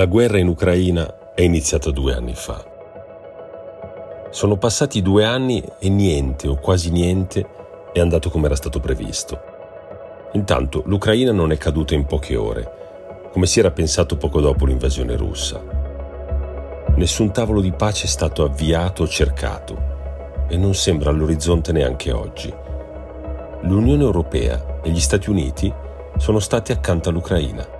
[0.00, 2.64] La guerra in Ucraina è iniziata due anni fa.
[4.30, 7.46] Sono passati due anni e niente o quasi niente
[7.92, 9.38] è andato come era stato previsto.
[10.32, 15.16] Intanto l'Ucraina non è caduta in poche ore, come si era pensato poco dopo l'invasione
[15.16, 15.62] russa.
[16.96, 22.50] Nessun tavolo di pace è stato avviato o cercato e non sembra all'orizzonte neanche oggi.
[23.64, 25.70] L'Unione Europea e gli Stati Uniti
[26.16, 27.79] sono stati accanto all'Ucraina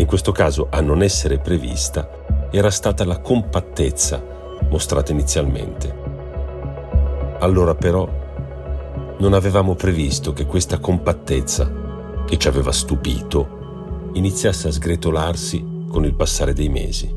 [0.00, 4.24] e in questo caso a non essere prevista era stata la compattezza
[4.70, 5.94] mostrata inizialmente.
[7.38, 8.08] Allora però
[9.18, 16.14] non avevamo previsto che questa compattezza, che ci aveva stupito, iniziasse a sgretolarsi con il
[16.14, 17.14] passare dei mesi.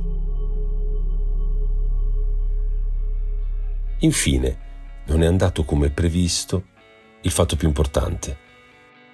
[3.99, 4.59] Infine,
[5.05, 6.65] non è andato come previsto
[7.21, 8.37] il fatto più importante,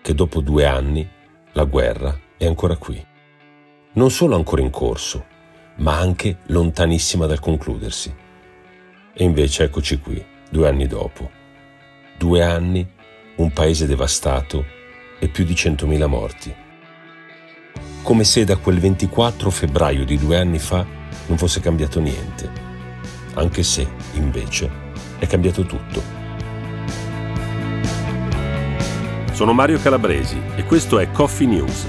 [0.02, 1.08] che dopo due anni
[1.52, 3.06] la guerra è ancora qui
[3.94, 5.26] non solo ancora in corso,
[5.78, 8.14] ma anche lontanissima dal concludersi.
[9.14, 11.30] E invece eccoci qui, due anni dopo.
[12.18, 12.88] Due anni,
[13.38, 14.66] un paese devastato
[15.18, 16.54] e più di 100.000 morti.
[18.04, 20.86] Come se da quel 24 febbraio di due anni fa
[21.28, 22.50] non fosse cambiato niente,
[23.36, 24.70] anche se, invece,
[25.18, 26.18] è cambiato tutto.
[29.32, 31.88] Sono Mario Calabresi e questo è Coffee News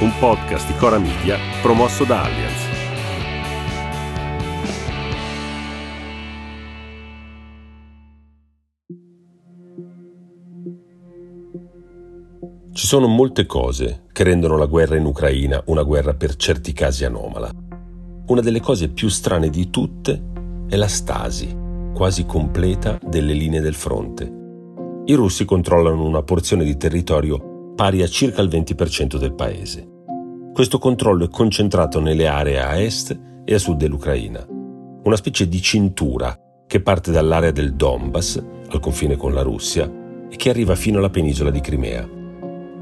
[0.00, 2.70] un podcast di Cora Media promosso da Allianz.
[12.72, 17.04] Ci sono molte cose che rendono la guerra in Ucraina una guerra per certi casi
[17.04, 17.50] anomala.
[18.26, 20.30] Una delle cose più strane di tutte
[20.68, 21.54] è la stasi,
[21.94, 24.40] quasi completa, delle linee del fronte.
[25.04, 29.88] I russi controllano una porzione di territorio pari a circa il 20% del paese.
[30.52, 35.60] Questo controllo è concentrato nelle aree a est e a sud dell'Ucraina, una specie di
[35.62, 39.90] cintura che parte dall'area del Donbass, al confine con la Russia,
[40.30, 42.08] e che arriva fino alla penisola di Crimea.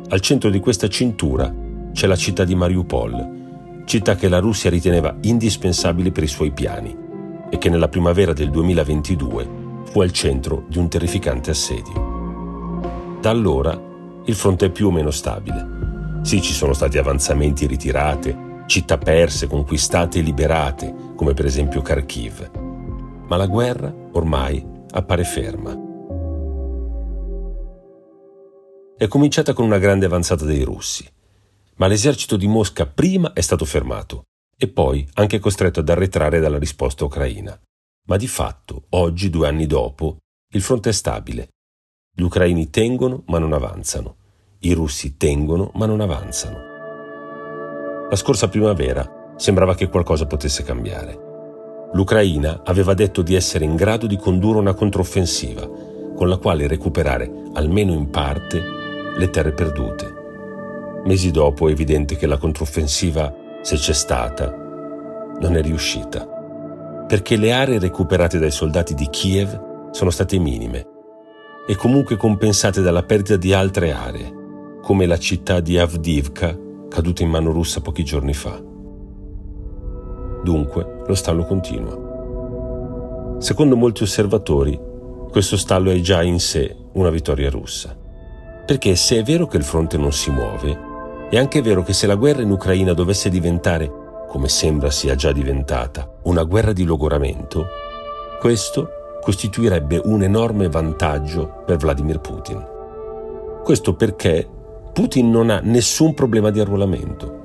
[0.09, 1.53] Al centro di questa cintura
[1.93, 6.97] c'è la città di Mariupol, città che la Russia riteneva indispensabile per i suoi piani
[7.51, 13.19] e che nella primavera del 2022 fu al centro di un terrificante assedio.
[13.21, 13.90] Da allora
[14.27, 15.81] il fronte è più o meno stabile
[16.23, 22.51] sì, ci sono stati avanzamenti ritirate, città perse, conquistate e liberate, come per esempio Kharkiv.
[23.27, 25.89] Ma la guerra ormai appare ferma.
[28.97, 31.09] È cominciata con una grande avanzata dei russi,
[31.77, 34.25] ma l'esercito di Mosca prima è stato fermato
[34.57, 37.59] e poi anche costretto ad arretrare dalla risposta ucraina.
[38.09, 40.19] Ma di fatto, oggi, due anni dopo,
[40.53, 41.49] il fronte è stabile.
[42.13, 44.17] Gli ucraini tengono ma non avanzano.
[44.61, 46.59] I russi tengono ma non avanzano.
[48.11, 51.19] La scorsa primavera sembrava che qualcosa potesse cambiare.
[51.93, 55.67] L'Ucraina aveva detto di essere in grado di condurre una controffensiva,
[56.15, 58.63] con la quale recuperare, almeno in parte,
[59.17, 60.15] le terre perdute.
[61.05, 64.55] Mesi dopo è evidente che la controffensiva, se c'è stata,
[65.41, 66.27] non è riuscita,
[67.07, 70.90] perché le aree recuperate dai soldati di Kiev sono state minime
[71.67, 76.57] e comunque compensate dalla perdita di altre aree, come la città di Avdivka,
[76.89, 78.61] caduta in mano russa pochi giorni fa.
[80.43, 83.37] Dunque, lo stallo continua.
[83.39, 84.79] Secondo molti osservatori,
[85.31, 87.97] questo stallo è già in sé una vittoria russa.
[88.67, 90.89] Perché se è vero che il fronte non si muove,
[91.31, 93.91] è anche vero che se la guerra in Ucraina dovesse diventare,
[94.29, 97.67] come sembra sia già diventata, una guerra di logoramento,
[98.41, 102.65] questo costituirebbe un enorme vantaggio per Vladimir Putin.
[103.63, 104.49] Questo perché
[104.93, 107.39] Putin non ha nessun problema di arruolamento.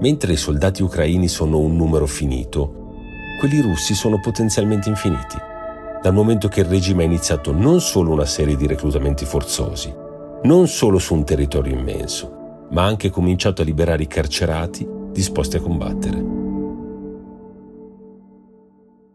[0.00, 2.84] Mentre i soldati ucraini sono un numero finito,
[3.38, 5.36] quelli russi sono potenzialmente infiniti,
[6.02, 9.92] dal momento che il regime ha iniziato non solo una serie di reclutamenti forzosi,
[10.42, 15.56] non solo su un territorio immenso, ma ha anche cominciato a liberare i carcerati disposti
[15.56, 16.24] a combattere.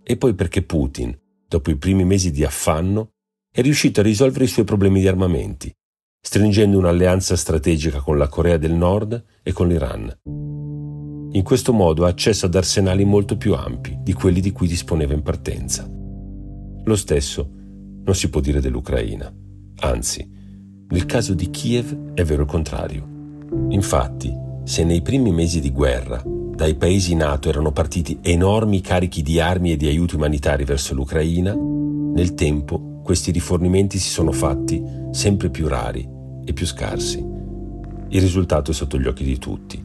[0.04, 1.18] E poi perché Putin,
[1.52, 3.12] dopo i primi mesi di affanno,
[3.54, 5.76] è riuscito a risolvere i suoi problemi di armamenti
[6.22, 10.20] stringendo un'alleanza strategica con la Corea del Nord e con l'Iran.
[11.34, 15.14] In questo modo ha accesso ad arsenali molto più ampi di quelli di cui disponeva
[15.14, 15.90] in partenza.
[16.84, 17.50] Lo stesso
[18.04, 19.34] non si può dire dell'Ucraina.
[19.80, 20.30] Anzi,
[20.90, 23.08] nel caso di Kiev è vero il contrario.
[23.70, 24.32] Infatti,
[24.64, 26.22] se nei primi mesi di guerra
[26.62, 31.56] dai paesi NATO erano partiti enormi carichi di armi e di aiuti umanitari verso l'Ucraina,
[31.56, 34.80] nel tempo questi rifornimenti si sono fatti
[35.10, 36.08] sempre più rari
[36.46, 37.18] e più scarsi.
[38.10, 39.84] Il risultato è sotto gli occhi di tutti.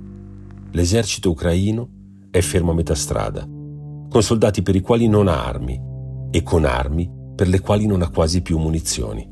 [0.73, 1.89] l'esercito ucraino
[2.31, 5.81] è fermo a metà strada, con soldati per i quali non ha armi
[6.31, 9.27] e con armi per le quali non ha quasi più munizioni.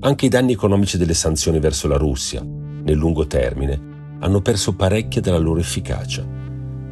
[0.00, 5.20] Anche i danni economici delle sanzioni verso la Russia, nel lungo termine, hanno perso parecchia
[5.20, 6.26] della loro efficacia,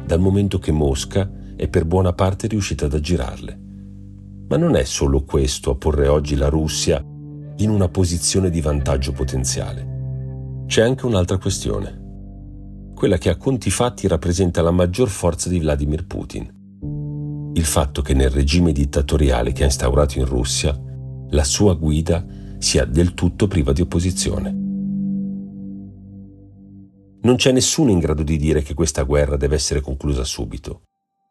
[0.05, 3.59] dal momento che Mosca è per buona parte riuscita ad aggirarle.
[4.47, 7.03] Ma non è solo questo a porre oggi la Russia
[7.57, 10.63] in una posizione di vantaggio potenziale.
[10.67, 16.05] C'è anche un'altra questione, quella che a conti fatti rappresenta la maggior forza di Vladimir
[16.05, 17.51] Putin.
[17.53, 20.79] Il fatto che nel regime dittatoriale che ha instaurato in Russia
[21.29, 22.25] la sua guida
[22.59, 24.66] sia del tutto priva di opposizione.
[27.19, 30.83] Non c'è nessuno in grado di dire che questa guerra deve essere conclusa subito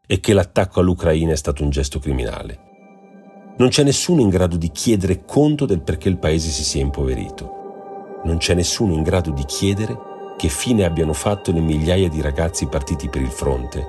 [0.04, 3.54] e che l'attacco all'Ucraina è stato un gesto criminale.
[3.58, 8.20] Non c'è nessuno in grado di chiedere conto del perché il paese si sia impoverito.
[8.24, 9.96] Non c'è nessuno in grado di chiedere
[10.36, 13.86] che fine abbiano fatto le migliaia di ragazzi partiti per il fronte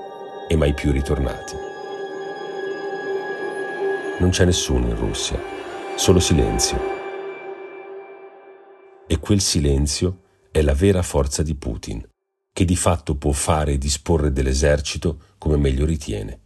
[0.48, 1.56] e mai più ritornati.
[4.20, 5.40] Non c'è nessuno in Russia,
[5.96, 6.80] solo silenzio.
[9.08, 10.26] E quel silenzio
[10.58, 12.04] è la vera forza di Putin,
[12.52, 16.40] che di fatto può fare e disporre dell'esercito come meglio ritiene,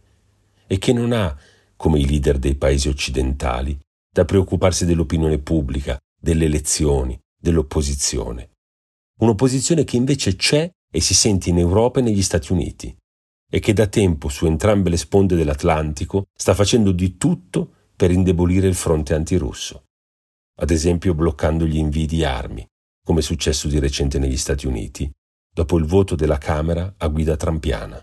[0.66, 1.34] e che non ha
[1.76, 3.78] come i leader dei paesi occidentali,
[4.12, 8.50] da preoccuparsi dell'opinione pubblica, delle elezioni, dell'opposizione.
[9.20, 12.94] Un'opposizione che invece c'è e si sente in Europa e negli Stati Uniti
[13.50, 18.68] e che da tempo su entrambe le sponde dell'Atlantico sta facendo di tutto per indebolire
[18.68, 19.84] il fronte antirusso,
[20.60, 22.66] ad esempio bloccando gli invii di armi,
[23.04, 25.10] come è successo di recente negli Stati Uniti,
[25.52, 28.02] dopo il voto della Camera a guida trampiana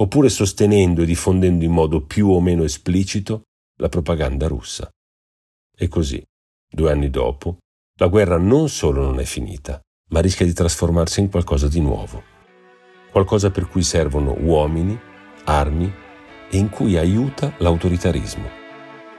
[0.00, 3.42] oppure sostenendo e diffondendo in modo più o meno esplicito
[3.76, 4.88] la propaganda russa.
[5.76, 6.22] E così,
[6.68, 7.58] due anni dopo,
[7.98, 9.80] la guerra non solo non è finita,
[10.10, 12.22] ma rischia di trasformarsi in qualcosa di nuovo.
[13.10, 14.98] Qualcosa per cui servono uomini,
[15.44, 15.92] armi
[16.50, 18.48] e in cui aiuta l'autoritarismo.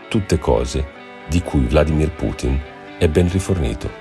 [0.10, 1.00] Tutte cose
[1.30, 2.60] di cui Vladimir Putin
[2.98, 4.01] è ben rifornito.